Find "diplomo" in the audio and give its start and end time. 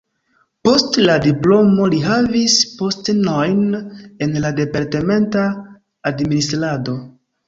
1.25-1.89